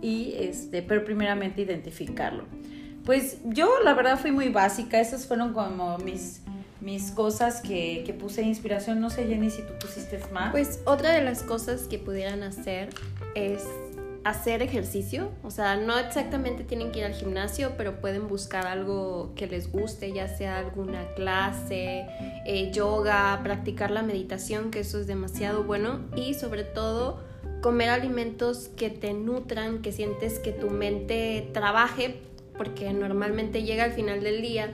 y 0.00 0.34
este, 0.38 0.82
pero 0.82 1.04
primeramente 1.04 1.62
identificarlo. 1.62 2.46
Pues 3.04 3.38
yo 3.44 3.80
la 3.82 3.94
verdad 3.94 4.18
fui 4.18 4.30
muy 4.30 4.48
básica, 4.48 5.00
esas 5.00 5.26
fueron 5.26 5.52
como 5.52 5.98
mis 5.98 6.40
mis 6.80 7.12
cosas 7.12 7.60
que, 7.60 8.02
que 8.04 8.12
puse 8.12 8.42
inspiración. 8.42 9.00
No 9.00 9.08
sé, 9.08 9.26
Jenny, 9.26 9.50
si 9.50 9.62
tú 9.62 9.72
pusiste 9.80 10.20
más. 10.32 10.50
Pues 10.50 10.80
otra 10.84 11.12
de 11.12 11.22
las 11.22 11.44
cosas 11.44 11.82
que 11.82 11.98
pudieran 11.98 12.42
hacer 12.42 12.90
es 13.36 13.64
hacer 14.24 14.62
ejercicio. 14.62 15.30
O 15.42 15.50
sea, 15.50 15.76
no 15.76 15.98
exactamente 15.98 16.64
tienen 16.64 16.92
que 16.92 17.00
ir 17.00 17.04
al 17.04 17.14
gimnasio, 17.14 17.72
pero 17.76 18.00
pueden 18.00 18.28
buscar 18.28 18.66
algo 18.66 19.32
que 19.34 19.46
les 19.46 19.70
guste, 19.70 20.12
ya 20.12 20.28
sea 20.28 20.58
alguna 20.58 21.06
clase, 21.14 22.06
eh, 22.46 22.70
yoga, 22.72 23.40
practicar 23.42 23.90
la 23.90 24.02
meditación, 24.02 24.70
que 24.70 24.80
eso 24.80 25.00
es 25.00 25.06
demasiado 25.06 25.64
bueno. 25.64 26.00
Y 26.16 26.34
sobre 26.34 26.64
todo, 26.64 27.20
comer 27.60 27.90
alimentos 27.90 28.70
que 28.76 28.90
te 28.90 29.12
nutran, 29.12 29.82
que 29.82 29.92
sientes 29.92 30.38
que 30.38 30.52
tu 30.52 30.70
mente 30.70 31.50
trabaje, 31.52 32.20
porque 32.56 32.92
normalmente 32.92 33.62
llega 33.62 33.84
al 33.84 33.92
final 33.92 34.22
del 34.22 34.42
día 34.42 34.72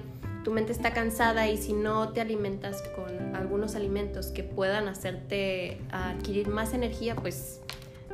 tu 0.49 0.55
mente 0.55 0.73
está 0.73 0.95
cansada 0.95 1.47
y 1.49 1.59
si 1.59 1.75
no 1.75 2.09
te 2.11 2.23
alimentas 2.23 2.83
con 2.97 3.37
algunos 3.37 3.75
alimentos 3.75 4.29
que 4.29 4.43
puedan 4.43 4.89
hacerte 4.89 5.79
adquirir 5.91 6.49
más 6.49 6.73
energía, 6.73 7.17
pues 7.17 7.61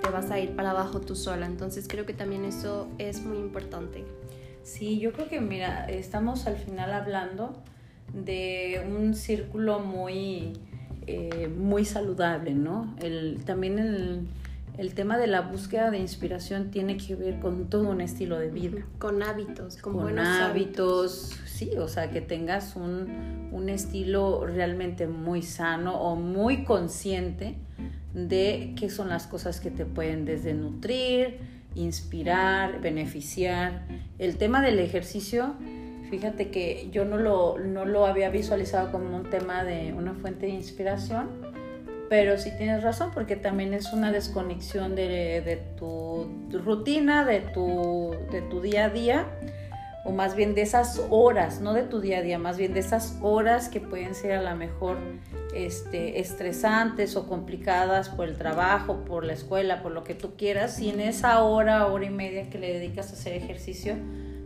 te 0.02 0.08
vas 0.10 0.30
a 0.30 0.38
ir 0.38 0.54
para 0.56 0.70
abajo 0.70 1.00
tú 1.00 1.14
sola. 1.16 1.46
Entonces 1.46 1.86
creo 1.88 2.06
que 2.06 2.14
también 2.14 2.44
eso 2.44 2.88
es 2.98 3.22
muy 3.22 3.38
importante. 3.38 4.04
Sí, 4.62 4.98
yo 4.98 5.12
creo 5.12 5.28
que 5.28 5.40
mira, 5.40 5.86
estamos 5.86 6.46
al 6.46 6.56
final 6.56 6.92
hablando 6.92 7.62
de 8.12 8.86
un 8.88 9.14
círculo 9.14 9.80
muy, 9.80 10.54
eh, 11.06 11.48
muy 11.48 11.84
saludable, 11.84 12.54
¿no? 12.54 12.94
El, 13.00 13.44
también 13.44 13.78
el 13.78 14.28
el 14.76 14.94
tema 14.94 15.18
de 15.18 15.28
la 15.28 15.40
búsqueda 15.42 15.90
de 15.90 15.98
inspiración 15.98 16.70
tiene 16.70 16.96
que 16.96 17.14
ver 17.14 17.38
con 17.38 17.66
todo 17.66 17.88
un 17.88 18.00
estilo 18.00 18.38
de 18.38 18.50
vida. 18.50 18.84
Con 18.98 19.22
hábitos, 19.22 19.76
con, 19.76 19.92
con 19.92 20.02
buenos 20.02 20.26
hábitos, 20.26 21.32
sí, 21.46 21.70
o 21.78 21.86
sea, 21.86 22.10
que 22.10 22.20
tengas 22.20 22.74
un, 22.74 23.50
un, 23.52 23.68
estilo 23.68 24.44
realmente 24.44 25.06
muy 25.06 25.42
sano 25.42 26.00
o 26.00 26.16
muy 26.16 26.64
consciente 26.64 27.54
de 28.14 28.74
qué 28.78 28.88
son 28.88 29.08
las 29.10 29.26
cosas 29.26 29.60
que 29.60 29.70
te 29.70 29.84
pueden 29.84 30.24
desde 30.24 30.54
nutrir, 30.54 31.40
inspirar, 31.74 32.80
beneficiar. 32.80 33.82
El 34.18 34.36
tema 34.36 34.62
del 34.62 34.78
ejercicio, 34.78 35.54
fíjate 36.08 36.50
que 36.50 36.88
yo 36.90 37.04
no 37.04 37.18
lo, 37.18 37.58
no 37.58 37.84
lo 37.84 38.06
había 38.06 38.30
visualizado 38.30 38.90
como 38.90 39.14
un 39.14 39.28
tema 39.28 39.64
de 39.64 39.92
una 39.92 40.14
fuente 40.14 40.46
de 40.46 40.52
inspiración 40.52 41.54
pero 42.08 42.38
sí 42.38 42.50
tienes 42.56 42.82
razón 42.82 43.10
porque 43.12 43.36
también 43.36 43.74
es 43.74 43.92
una 43.92 44.12
desconexión 44.12 44.94
de, 44.94 45.62
tu, 45.76 46.28
rutina, 46.52 47.24
de 47.24 47.40
tu, 47.40 48.14
de 48.30 48.42
tu 48.42 48.60
día 48.60 48.86
a 48.86 48.88
día, 48.90 49.26
o 50.04 50.12
más 50.12 50.36
bien 50.36 50.54
de 50.54 50.62
esas 50.62 51.02
horas, 51.10 51.60
no 51.60 51.72
de 51.72 51.82
tu 51.82 52.00
día 52.00 52.18
a 52.18 52.22
día, 52.22 52.38
más 52.38 52.56
bien 52.56 52.74
de 52.74 52.80
esas 52.80 53.18
horas 53.22 53.68
que 53.68 53.80
pueden 53.80 54.14
ser 54.14 54.32
a 54.32 54.42
lo 54.42 54.54
mejor 54.54 54.98
este, 55.54 56.20
estresantes 56.20 57.16
o 57.16 57.26
complicadas 57.26 58.08
por 58.08 58.28
el 58.28 58.36
trabajo, 58.36 59.04
por 59.04 59.24
la 59.24 59.32
escuela, 59.32 59.82
por 59.82 59.92
lo 59.92 60.04
que 60.04 60.14
tú 60.14 60.32
quieras, 60.36 60.80
y 60.80 60.90
en 60.90 61.00
esa 61.00 61.42
hora, 61.42 61.86
hora 61.86 62.04
y 62.04 62.10
media 62.10 62.50
que 62.50 62.58
le 62.58 62.72
dedicas 62.72 63.10
a 63.10 63.12
hacer 63.14 63.34
ejercicio, 63.34 63.96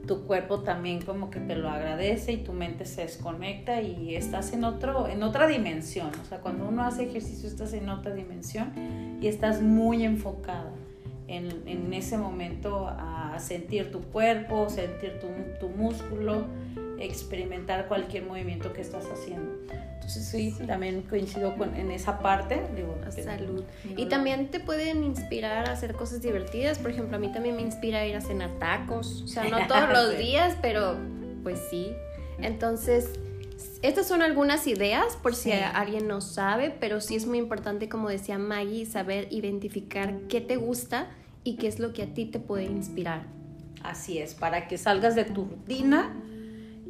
tu 0.06 0.26
cuerpo 0.26 0.60
también 0.60 1.02
como 1.02 1.30
que 1.30 1.38
te 1.38 1.54
lo 1.54 1.68
agradece 1.68 2.32
y 2.32 2.38
tu 2.38 2.52
mente 2.52 2.86
se 2.86 3.02
desconecta 3.02 3.82
y 3.82 4.16
estás 4.16 4.52
en, 4.52 4.64
otro, 4.64 5.06
en 5.06 5.22
otra 5.22 5.46
dimensión. 5.46 6.10
O 6.22 6.24
sea, 6.24 6.38
cuando 6.38 6.66
uno 6.66 6.82
hace 6.82 7.04
ejercicio 7.04 7.48
estás 7.48 7.74
en 7.74 7.88
otra 7.90 8.14
dimensión 8.14 8.72
y 9.20 9.28
estás 9.28 9.60
muy 9.60 10.04
enfocada 10.04 10.72
en, 11.28 11.62
en 11.66 11.92
ese 11.92 12.16
momento 12.16 12.88
a 12.88 13.36
sentir 13.38 13.92
tu 13.92 14.00
cuerpo, 14.00 14.68
sentir 14.70 15.20
tu, 15.20 15.28
tu 15.60 15.68
músculo, 15.68 16.46
experimentar 17.00 17.88
cualquier 17.88 18.24
movimiento 18.24 18.72
que 18.72 18.80
estás 18.80 19.06
haciendo. 19.06 19.56
Entonces 19.94 20.26
sí, 20.26 20.54
también 20.66 21.02
coincido 21.02 21.56
con, 21.56 21.76
en 21.76 21.90
esa 21.90 22.20
parte. 22.20 22.62
Digo, 22.74 22.98
Salud. 23.10 23.64
y 23.96 24.06
también 24.06 24.50
te 24.50 24.58
pueden 24.60 25.04
inspirar 25.04 25.68
a 25.68 25.72
hacer 25.72 25.94
cosas 25.94 26.22
divertidas. 26.22 26.78
Por 26.78 26.90
ejemplo, 26.90 27.16
a 27.16 27.20
mí 27.20 27.30
también 27.30 27.56
me 27.56 27.62
inspira 27.62 28.00
a 28.00 28.06
ir 28.06 28.16
a 28.16 28.20
cenar 28.20 28.50
tacos. 28.58 29.22
O 29.22 29.28
sea, 29.28 29.44
no 29.44 29.66
todos 29.66 29.90
los 29.90 30.18
días, 30.18 30.56
pero 30.62 30.96
pues 31.42 31.60
sí. 31.70 31.92
Entonces, 32.40 33.10
estas 33.82 34.08
son 34.08 34.22
algunas 34.22 34.66
ideas 34.66 35.16
por 35.16 35.34
si 35.34 35.52
alguien 35.52 36.08
no 36.08 36.20
sabe, 36.20 36.74
pero 36.80 37.00
sí 37.00 37.16
es 37.16 37.26
muy 37.26 37.38
importante, 37.38 37.88
como 37.88 38.08
decía 38.08 38.38
Maggie, 38.38 38.86
saber 38.86 39.28
identificar 39.30 40.14
qué 40.28 40.40
te 40.40 40.56
gusta 40.56 41.08
y 41.44 41.56
qué 41.56 41.66
es 41.66 41.78
lo 41.78 41.92
que 41.92 42.02
a 42.04 42.06
ti 42.06 42.24
te 42.26 42.38
puede 42.40 42.64
inspirar. 42.64 43.26
Así 43.82 44.18
es, 44.18 44.34
para 44.34 44.68
que 44.68 44.78
salgas 44.78 45.14
de 45.14 45.24
tu 45.24 45.44
rutina 45.44 46.14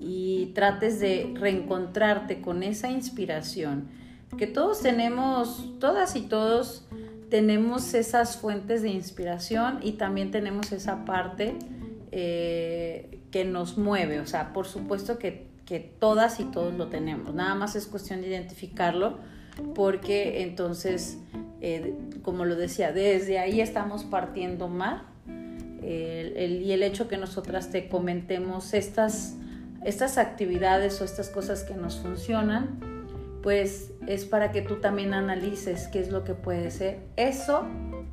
y 0.01 0.53
trates 0.55 1.01
de 1.01 1.35
reencontrarte 1.35 2.41
con 2.41 2.63
esa 2.63 2.91
inspiración. 2.91 3.89
Que 4.37 4.47
todos 4.47 4.81
tenemos, 4.81 5.79
todas 5.79 6.15
y 6.15 6.23
todos 6.23 6.87
tenemos 7.31 7.95
esas 7.95 8.37
fuentes 8.37 8.83
de 8.83 8.91
inspiración 8.91 9.81
y 9.83 9.93
también 9.93 10.31
tenemos 10.31 10.73
esa 10.73 11.05
parte 11.05 11.57
eh, 12.13 13.21
que 13.31 13.45
nos 13.45 13.79
mueve. 13.79 14.21
O 14.21 14.27
sea, 14.27 14.53
por 14.53 14.67
supuesto 14.67 15.19
que, 15.19 15.49
todas 15.99 16.41
y 16.41 16.45
todos 16.45 16.75
lo 16.75 16.87
tenemos. 16.87 17.35
Nada 17.35 17.55
más 17.55 17.77
es 17.77 17.87
cuestión 17.87 18.23
de 18.23 18.29
identificarlo 18.29 19.19
porque 19.75 20.43
entonces, 20.43 21.19
eh, 21.61 21.95
como 22.23 22.47
lo 22.47 22.57
decía, 22.57 22.93
desde 22.93 23.39
ahí 23.39 23.61
estamos 23.61 24.05
partiendo 24.05 24.69
mal. 24.69 25.03
y 25.83 26.73
el 26.73 26.83
hecho 26.83 27.07
que 27.07 27.19
nosotras 27.19 27.71
te 27.71 27.89
comentemos 27.89 28.73
estas 28.73 29.38
estas 29.85 30.19
actividades 30.19 31.01
o 31.01 31.05
estas 31.05 31.29
cosas 31.29 31.65
que 31.65 31.75
nos 31.75 31.99
funcionan, 31.99 32.81
pues 33.43 33.93
es 34.07 34.25
para 34.25 34.53
que 34.53 34.63
tú 34.63 34.77
también 34.77 35.15
analices 35.15 35.89
qué 35.89 36.01
es 36.01 36.11
lo 36.11 36.25
que 36.25 36.35
puede 36.35 36.71
ser 36.71 37.01
eso 37.17 37.63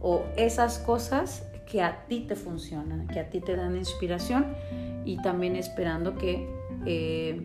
o 0.02 0.24
esas 0.38 0.78
cosas 0.80 1.44
que 1.70 1.82
a 1.82 2.06
ti 2.08 2.22
te 2.22 2.36
funcionan, 2.36 3.08
que 3.08 3.20
a 3.20 3.30
ti 3.30 3.42
te 3.42 3.56
dan 3.56 3.76
inspiración 3.76 4.56
y 5.04 5.22
también 5.22 5.56
esperando 5.56 6.16
que 6.16 6.48
eh, 6.86 7.42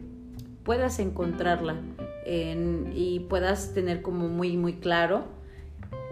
puedas 0.62 0.99
encontrarla 0.99 1.77
y 2.95 3.27
puedas 3.29 3.75
tener 3.75 4.03
como 4.03 4.29
muy, 4.29 4.57
muy 4.57 4.75
claro 4.75 5.25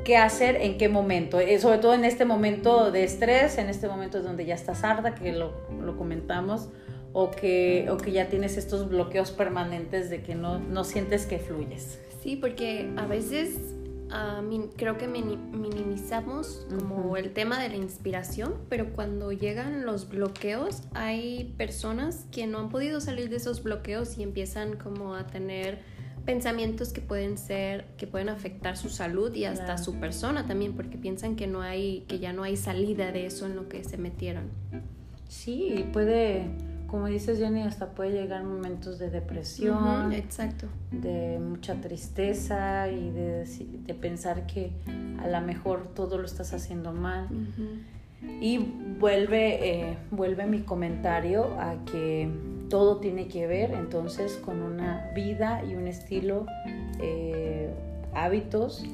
qué 0.04 0.16
hacer 0.16 0.56
en 0.56 0.78
qué 0.78 0.88
momento, 0.88 1.38
eh, 1.38 1.58
sobre 1.60 1.78
todo 1.78 1.94
en 1.94 2.04
este 2.04 2.24
momento 2.24 2.90
de 2.90 3.04
estrés, 3.04 3.58
en 3.58 3.68
este 3.68 3.88
momento 3.88 4.22
donde 4.22 4.46
ya 4.46 4.54
estás 4.54 4.82
harta, 4.82 5.14
que 5.14 5.32
lo, 5.32 5.52
lo 5.80 5.96
comentamos, 5.96 6.70
o 7.20 7.32
que, 7.32 7.88
o 7.90 7.96
que 7.96 8.12
ya 8.12 8.28
tienes 8.28 8.56
estos 8.56 8.88
bloqueos 8.88 9.32
permanentes 9.32 10.08
de 10.08 10.22
que 10.22 10.36
no, 10.36 10.60
no 10.60 10.84
sientes 10.84 11.26
que 11.26 11.40
fluyes. 11.40 11.98
Sí, 12.22 12.36
porque 12.36 12.92
a 12.96 13.06
veces 13.06 13.58
uh, 14.12 14.68
creo 14.76 14.98
que 14.98 15.08
minimizamos 15.08 16.64
como 16.78 17.16
el 17.16 17.32
tema 17.32 17.60
de 17.60 17.70
la 17.70 17.74
inspiración, 17.74 18.54
pero 18.68 18.92
cuando 18.92 19.32
llegan 19.32 19.84
los 19.84 20.08
bloqueos 20.08 20.82
hay 20.94 21.54
personas 21.58 22.24
que 22.30 22.46
no 22.46 22.58
han 22.58 22.68
podido 22.68 23.00
salir 23.00 23.30
de 23.30 23.36
esos 23.38 23.64
bloqueos 23.64 24.16
y 24.16 24.22
empiezan 24.22 24.76
como 24.76 25.16
a 25.16 25.26
tener 25.26 25.80
pensamientos 26.24 26.92
que 26.92 27.00
pueden 27.00 27.36
ser 27.36 27.86
que 27.96 28.06
pueden 28.06 28.28
afectar 28.28 28.76
su 28.76 28.90
salud 28.90 29.34
y 29.34 29.44
hasta 29.44 29.76
su 29.76 29.98
persona 29.98 30.46
también 30.46 30.74
porque 30.74 30.98
piensan 30.98 31.34
que 31.34 31.48
no 31.48 31.62
hay 31.62 32.04
que 32.06 32.20
ya 32.20 32.32
no 32.32 32.44
hay 32.44 32.56
salida 32.56 33.10
de 33.10 33.26
eso 33.26 33.46
en 33.46 33.56
lo 33.56 33.68
que 33.68 33.82
se 33.82 33.96
metieron. 33.96 34.50
Sí 35.26 35.84
puede 35.92 36.67
como 36.88 37.06
dices 37.06 37.38
Jenny, 37.38 37.62
hasta 37.62 37.90
puede 37.90 38.12
llegar 38.12 38.42
momentos 38.44 38.98
de 38.98 39.10
depresión, 39.10 40.12
exacto. 40.12 40.66
de 40.90 41.38
mucha 41.38 41.74
tristeza 41.80 42.88
y 42.88 43.10
de, 43.10 43.44
de, 43.86 43.94
pensar 43.94 44.46
que 44.46 44.72
a 45.22 45.28
lo 45.28 45.40
mejor 45.42 45.88
todo 45.94 46.16
lo 46.16 46.24
estás 46.24 46.54
haciendo 46.54 46.92
mal. 46.92 47.28
Y 48.40 48.58
vuelve, 48.98 49.90
eh, 49.90 49.98
vuelve 50.10 50.46
mi 50.46 50.62
comentario 50.62 51.60
a 51.60 51.84
que 51.84 52.28
todo 52.70 52.96
tiene 52.98 53.28
que 53.28 53.46
ver 53.46 53.72
entonces 53.72 54.36
con 54.36 54.62
una 54.62 55.10
vida 55.14 55.62
y 55.64 55.74
un 55.74 55.86
estilo, 55.86 56.46
eh, 57.00 57.70
hábitos, 58.14 58.84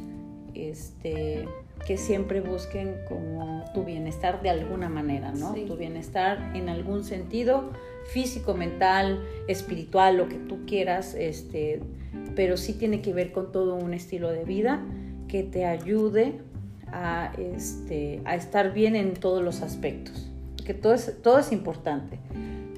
este, 0.54 1.48
que 1.85 1.97
siempre 1.97 2.41
busquen 2.41 2.97
como 3.09 3.64
tu 3.75 3.85
bienestar 3.85 4.43
de 4.43 4.50
alguna 4.50 4.88
manera, 4.88 5.33
¿no? 5.33 5.53
Tu 5.53 5.76
bienestar 5.76 6.53
en 6.55 6.69
algún 6.69 7.05
sentido, 7.05 7.71
físico, 8.07 8.55
mental, 8.55 9.23
espiritual, 9.49 10.17
lo 10.17 10.29
que 10.29 10.37
tú 10.37 10.64
quieras, 10.67 11.14
este, 11.14 11.81
pero 12.35 12.57
sí 12.57 12.75
tiene 12.75 13.00
que 13.00 13.12
ver 13.12 13.33
con 13.33 13.53
todo 13.53 13.75
un 13.75 13.95
estilo 13.95 14.31
de 14.31 14.45
vida 14.45 14.83
que 15.29 15.43
te 15.43 15.67
ayude 15.67 16.41
a, 16.93 17.33
este, 17.38 18.21
a 18.25 18.35
estar 18.37 18.73
bien 18.73 18.97
en 18.97 19.14
todos 19.14 19.43
los 19.43 19.62
aspectos, 19.62 20.31
que 20.64 20.75
todo 20.75 20.95
es, 20.95 21.21
todo 21.23 21.38
es 21.38 21.53
importante. 21.53 22.19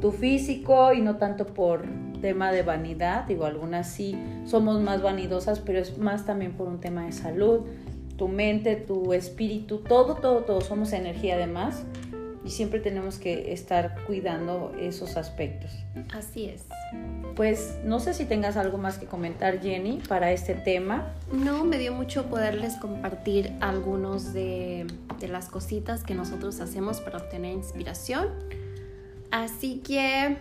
Tu 0.00 0.12
físico 0.12 0.92
y 0.92 1.00
no 1.00 1.16
tanto 1.16 1.46
por 1.46 1.84
tema 2.20 2.52
de 2.52 2.62
vanidad, 2.62 3.24
digo, 3.26 3.44
algunas 3.44 3.88
sí 3.88 4.16
somos 4.44 4.80
más 4.80 5.02
vanidosas, 5.02 5.60
pero 5.60 5.78
es 5.78 5.98
más 5.98 6.26
también 6.26 6.52
por 6.52 6.68
un 6.68 6.80
tema 6.80 7.06
de 7.06 7.12
salud, 7.12 7.66
tu 8.16 8.28
mente, 8.28 8.76
tu 8.76 9.12
espíritu, 9.12 9.78
todo, 9.78 10.16
todo, 10.16 10.40
todo, 10.40 10.60
somos 10.60 10.92
energía 10.92 11.34
además 11.34 11.84
y 12.44 12.50
siempre 12.50 12.78
tenemos 12.78 13.18
que 13.18 13.52
estar 13.52 14.04
cuidando 14.06 14.72
esos 14.78 15.16
aspectos. 15.16 15.70
Así 16.14 16.46
es. 16.46 16.64
Pues 17.34 17.76
no 17.84 17.98
sé 17.98 18.14
si 18.14 18.24
tengas 18.24 18.56
algo 18.56 18.78
más 18.78 18.98
que 18.98 19.06
comentar, 19.06 19.60
Jenny, 19.60 20.00
para 20.08 20.30
este 20.30 20.54
tema. 20.54 21.12
No, 21.32 21.64
me 21.64 21.76
dio 21.76 21.92
mucho 21.92 22.26
poderles 22.26 22.76
compartir 22.76 23.52
algunos 23.60 24.32
de, 24.32 24.86
de 25.18 25.28
las 25.28 25.48
cositas 25.48 26.04
que 26.04 26.14
nosotros 26.14 26.60
hacemos 26.60 27.00
para 27.00 27.18
obtener 27.18 27.52
inspiración. 27.52 28.28
Así 29.32 29.78
que 29.78 30.38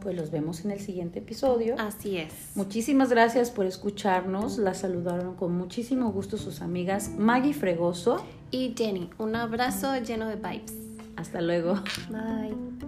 pues 0.00 0.16
los 0.16 0.30
vemos 0.30 0.64
en 0.64 0.70
el 0.70 0.80
siguiente 0.80 1.18
episodio. 1.18 1.76
Así 1.78 2.16
es. 2.16 2.32
Muchísimas 2.54 3.10
gracias 3.10 3.50
por 3.50 3.66
escucharnos. 3.66 4.58
La 4.58 4.74
saludaron 4.74 5.34
con 5.34 5.56
muchísimo 5.56 6.10
gusto 6.12 6.36
sus 6.36 6.60
amigas 6.60 7.10
Maggie 7.16 7.54
Fregoso 7.54 8.24
y 8.50 8.74
Jenny. 8.76 9.10
Un 9.18 9.36
abrazo 9.36 9.96
lleno 9.98 10.26
de 10.26 10.36
vibes. 10.36 10.74
Hasta 11.16 11.40
luego. 11.40 11.74
Bye. 12.10 12.87